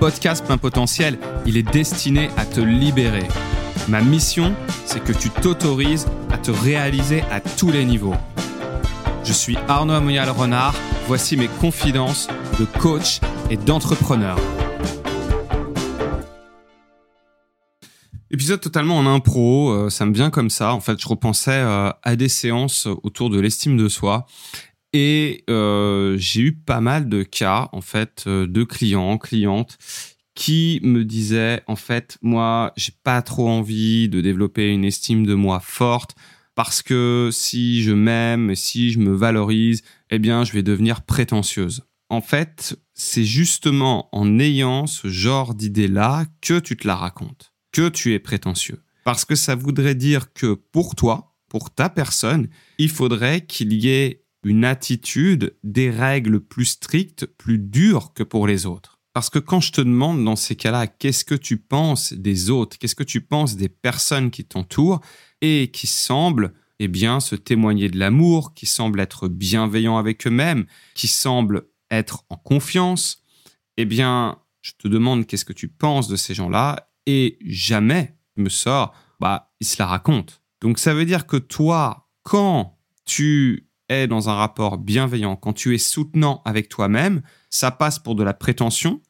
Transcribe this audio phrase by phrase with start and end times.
[0.00, 3.28] podcast Plein Potentiel, il est destiné à te libérer.
[3.86, 4.54] Ma mission,
[4.86, 8.14] c'est que tu t'autorises à te réaliser à tous les niveaux.
[9.24, 10.74] Je suis Arnaud Amoyal-Renard,
[11.06, 14.38] voici mes confidences de coach et d'entrepreneur.
[18.30, 20.72] Épisode totalement en impro, euh, ça me vient comme ça.
[20.72, 24.24] En fait, je repensais euh, à des séances autour de l'estime de soi
[24.92, 29.78] et euh, j'ai eu pas mal de cas, en fait, euh, de clients, clientes
[30.34, 35.34] qui me disaient, en fait, moi, j'ai pas trop envie de développer une estime de
[35.34, 36.14] moi forte
[36.54, 41.84] parce que si je m'aime, si je me valorise, eh bien, je vais devenir prétentieuse.
[42.08, 47.88] En fait, c'est justement en ayant ce genre d'idée-là que tu te la racontes, que
[47.88, 48.82] tu es prétentieux.
[49.04, 53.88] Parce que ça voudrait dire que pour toi, pour ta personne, il faudrait qu'il y
[53.88, 58.98] ait une attitude, des règles plus strictes, plus dures que pour les autres.
[59.12, 62.78] Parce que quand je te demande dans ces cas-là, qu'est-ce que tu penses des autres,
[62.78, 65.00] qu'est-ce que tu penses des personnes qui t'entourent
[65.40, 70.66] et qui semblent, eh bien, se témoigner de l'amour, qui semblent être bienveillants avec eux-mêmes,
[70.94, 73.24] qui semblent être en confiance,
[73.76, 78.48] eh bien, je te demande qu'est-ce que tu penses de ces gens-là et jamais me
[78.48, 80.34] sors, bah, ils se la racontent.
[80.60, 85.74] Donc ça veut dire que toi, quand tu est dans un rapport bienveillant, quand tu
[85.74, 89.02] es soutenant avec toi-même, ça passe pour de la prétention,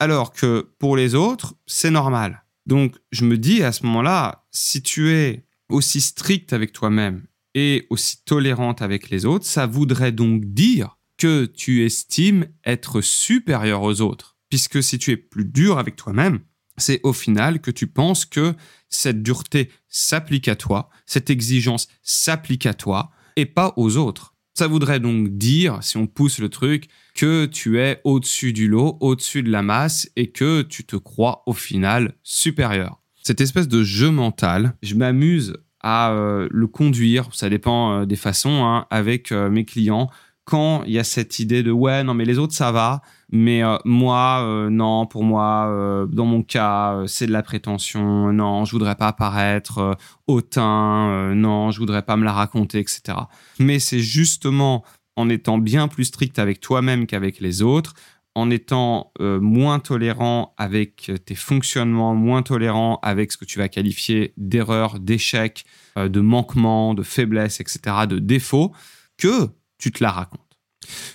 [0.00, 2.44] alors que pour les autres, c'est normal.
[2.66, 7.86] Donc je me dis à ce moment-là, si tu es aussi strict avec toi-même et
[7.90, 14.00] aussi tolérante avec les autres, ça voudrait donc dire que tu estimes être supérieur aux
[14.00, 14.36] autres.
[14.48, 16.40] Puisque si tu es plus dur avec toi-même,
[16.78, 18.54] c'est au final que tu penses que
[18.88, 24.34] cette dureté s'applique à toi, cette exigence s'applique à toi, et pas aux autres.
[24.54, 28.98] Ça voudrait donc dire, si on pousse le truc, que tu es au-dessus du lot,
[29.00, 33.00] au-dessus de la masse et que tu te crois au final supérieur.
[33.22, 38.16] Cette espèce de jeu mental, je m'amuse à euh, le conduire, ça dépend euh, des
[38.16, 40.10] façons, hein, avec euh, mes clients
[40.44, 43.62] quand il y a cette idée de ouais, non, mais les autres, ça va, mais
[43.62, 48.64] euh, moi, euh, non, pour moi, euh, dans mon cas, c'est de la prétention, non,
[48.64, 53.18] je voudrais pas apparaître hautain, non, je voudrais pas me la raconter, etc.
[53.58, 54.84] Mais c'est justement
[55.16, 57.94] en étant bien plus strict avec toi-même qu'avec les autres,
[58.34, 64.32] en étant moins tolérant avec tes fonctionnements, moins tolérant avec ce que tu vas qualifier
[64.38, 65.66] d'erreur, d'échec,
[65.96, 68.72] de manquement, de faiblesse, etc., de défaut,
[69.18, 69.50] que
[69.82, 70.40] tu te la racontes.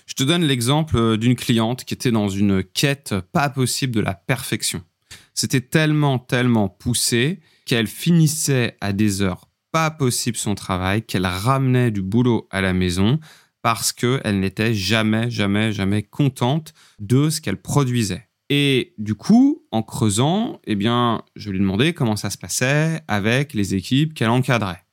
[0.06, 4.02] Je te donne l'exemple euh, d'une cliente qui était dans une quête pas possible de
[4.02, 4.84] la perfection.
[5.34, 11.92] C'était tellement, tellement poussé qu'elle finissait à des heures pas possibles son travail, qu'elle ramenait
[11.92, 13.20] du boulot à la maison
[13.62, 18.28] parce qu'elle n'était jamais, jamais, jamais contente de ce qu'elle produisait.
[18.50, 23.54] Et du coup, en creusant, eh bien, je lui demandais comment ça se passait avec
[23.54, 24.87] les équipes qu'elle encadrait.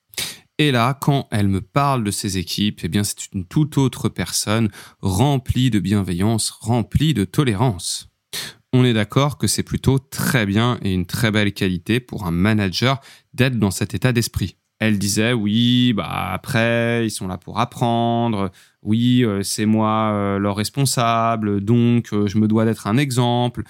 [0.59, 4.09] Et là, quand elle me parle de ses équipes, eh bien, c'est une toute autre
[4.09, 4.71] personne,
[5.01, 8.09] remplie de bienveillance, remplie de tolérance.
[8.73, 12.31] On est d'accord que c'est plutôt très bien et une très belle qualité pour un
[12.31, 13.01] manager
[13.33, 14.57] d'être dans cet état d'esprit.
[14.79, 18.51] Elle disait oui, bah après ils sont là pour apprendre,
[18.83, 23.63] oui euh, c'est moi euh, leur responsable, donc euh, je me dois d'être un exemple.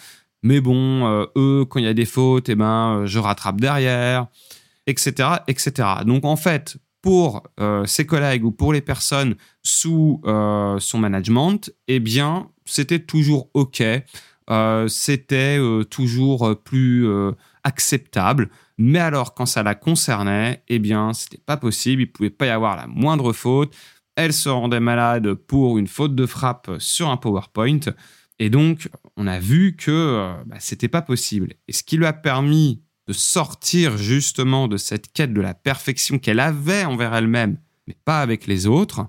[0.42, 4.28] Mais bon, eux quand il y a des fautes, eh ben je rattrape derrière
[4.86, 5.38] etc..
[6.04, 11.70] Donc en fait, pour euh, ses collègues ou pour les personnes sous euh, son management,
[11.86, 13.82] eh bien, c'était toujours OK,
[14.48, 15.58] euh, c'était
[15.90, 17.06] toujours plus
[17.62, 18.48] acceptable.
[18.78, 22.00] Mais alors, quand ça la concernait, eh bien, c'était pas possible.
[22.00, 23.74] Il pouvait pas y avoir la moindre faute.
[24.16, 27.80] Elle se rendait malade pour une faute de frappe sur un PowerPoint.
[28.38, 31.52] Et donc, on a vu que bah, c'était pas possible.
[31.68, 36.18] Et ce qui lui a permis de sortir justement de cette quête de la perfection
[36.18, 39.06] qu'elle avait envers elle-même, mais pas avec les autres,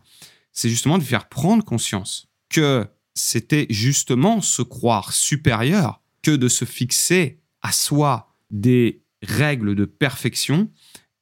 [0.52, 6.66] c'est justement de faire prendre conscience que c'était justement se croire supérieur que de se
[6.66, 10.70] fixer à soi des règles de perfection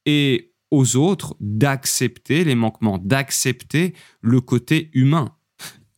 [0.06, 5.33] et aux autres d'accepter les manquements, d'accepter le côté humain.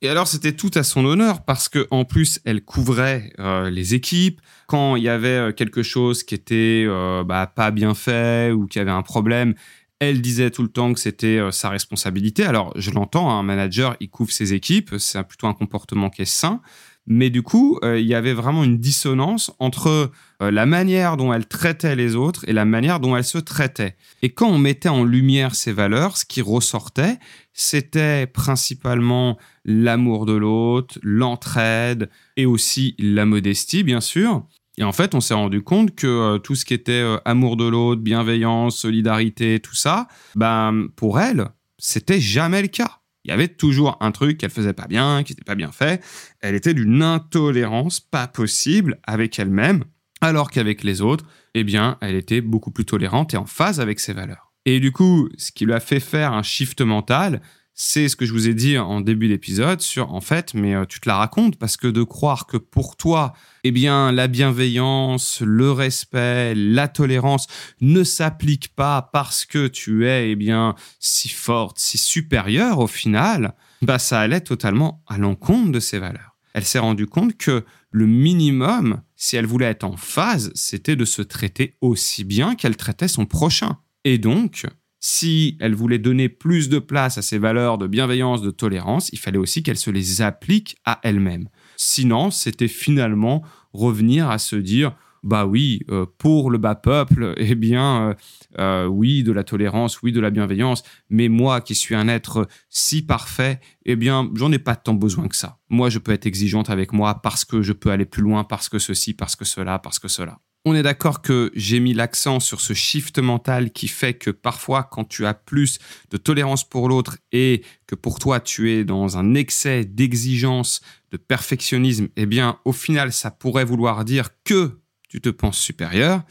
[0.02, 3.94] Et alors, c'était tout à son honneur parce que en plus, elle couvrait euh, les
[3.94, 4.40] équipes.
[4.66, 8.66] Quand il y avait euh, quelque chose qui était euh, bah, pas bien fait ou
[8.66, 9.54] qui avait un problème,
[9.98, 12.44] elle disait tout le temps que c'était sa responsabilité.
[12.44, 16.26] Alors, je l'entends, un manager, il couvre ses équipes, c'est plutôt un comportement qui est
[16.26, 16.60] sain.
[17.06, 20.11] Mais du coup, euh, il y avait vraiment une dissonance entre
[20.43, 23.97] euh, la manière dont elle traitait les autres et la manière dont elle se traitait.
[24.23, 27.19] Et quand on mettait en lumière ces valeurs, ce qui ressortait,
[27.53, 34.44] c'était principalement l'amour de l'autre, l'entraide et aussi la modestie, bien sûr.
[34.79, 37.64] Et en fait, on s'est rendu compte que euh, tout ce qui était amour de
[37.64, 41.49] l'autre, bienveillance, solidarité, tout ça, ben, pour elle,
[41.79, 43.00] c'était jamais le cas.
[43.26, 46.00] Il y avait toujours un truc qu'elle faisait pas bien, qui n'était pas bien fait.
[46.40, 49.82] Elle était d'une intolérance pas possible avec elle-même,
[50.20, 51.25] alors qu'avec les autres,
[51.55, 54.52] eh bien, elle était beaucoup plus tolérante et en phase avec ses valeurs.
[54.64, 57.43] Et du coup, ce qui lui a fait faire un shift mental,
[57.78, 60.87] c'est ce que je vous ai dit en début d'épisode sur en fait, mais euh,
[60.87, 63.34] tu te la racontes parce que de croire que pour toi,
[63.64, 67.46] eh bien, la bienveillance, le respect, la tolérance
[67.82, 73.55] ne s'appliquent pas parce que tu es, eh bien, si forte, si supérieure au final,
[73.82, 76.38] bah, ça allait totalement à l'encontre de ses valeurs.
[76.55, 81.05] Elle s'est rendue compte que le minimum, si elle voulait être en phase, c'était de
[81.05, 83.76] se traiter aussi bien qu'elle traitait son prochain.
[84.05, 84.64] Et donc,
[85.06, 89.20] si elle voulait donner plus de place à ses valeurs de bienveillance, de tolérance, il
[89.20, 91.49] fallait aussi qu'elle se les applique à elle-même.
[91.76, 97.55] Sinon, c'était finalement revenir à se dire, bah oui, euh, pour le bas peuple, eh
[97.55, 98.14] bien, euh,
[98.58, 102.49] euh, oui, de la tolérance, oui, de la bienveillance, mais moi qui suis un être
[102.69, 105.61] si parfait, eh bien, j'en ai pas tant besoin que ça.
[105.69, 108.69] Moi, je peux être exigeante avec moi parce que je peux aller plus loin, parce
[108.69, 110.41] que ceci, parce que cela, parce que cela.
[110.68, 114.82] On est d'accord que j'ai mis l'accent sur ce shift mental qui fait que parfois
[114.82, 115.78] quand tu as plus
[116.10, 120.80] de tolérance pour l'autre et que pour toi tu es dans un excès d'exigence,
[121.12, 126.22] de perfectionnisme, eh bien au final ça pourrait vouloir dire que tu te penses supérieur.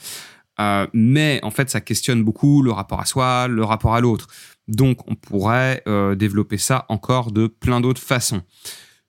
[0.60, 4.28] Euh, mais en fait ça questionne beaucoup le rapport à soi, le rapport à l'autre.
[4.68, 8.42] Donc on pourrait euh, développer ça encore de plein d'autres façons.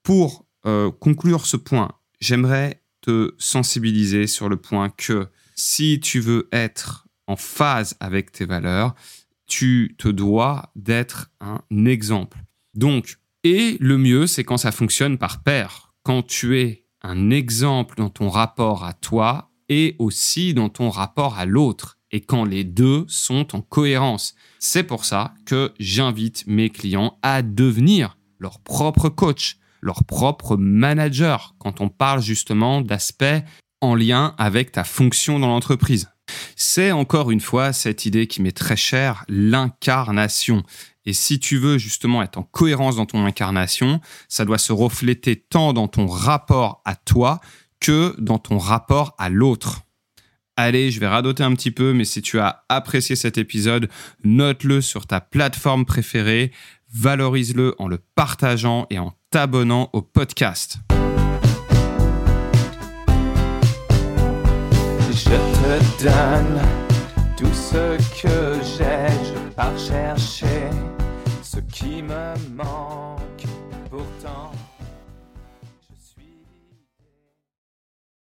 [0.04, 1.90] Pour euh, conclure ce point,
[2.20, 2.80] j'aimerais
[3.38, 8.94] sensibiliser sur le point que si tu veux être en phase avec tes valeurs,
[9.46, 12.38] tu te dois d'être un exemple.
[12.74, 17.96] Donc, et le mieux, c'est quand ça fonctionne par pair, quand tu es un exemple
[17.96, 22.64] dans ton rapport à toi et aussi dans ton rapport à l'autre, et quand les
[22.64, 24.34] deux sont en cohérence.
[24.58, 31.54] C'est pour ça que j'invite mes clients à devenir leur propre coach, leur propre manager
[31.58, 33.24] quand on parle justement d'aspects
[33.80, 36.08] en lien avec ta fonction dans l'entreprise.
[36.56, 40.62] C'est encore une fois cette idée qui m'est très chère, l'incarnation.
[41.04, 45.36] Et si tu veux justement être en cohérence dans ton incarnation, ça doit se refléter
[45.36, 47.40] tant dans ton rapport à toi
[47.80, 49.82] que dans ton rapport à l'autre.
[50.56, 53.90] Allez, je vais radoter un petit peu, mais si tu as apprécié cet épisode,
[54.24, 56.50] note-le sur ta plateforme préférée,
[56.92, 60.78] valorise-le en le partageant et en t'abonnant au podcast.
[65.12, 66.60] Je te donne
[67.36, 70.70] tout ce que j'ai, je pars chercher
[71.42, 73.46] ce qui me manque
[73.90, 74.45] pourtant.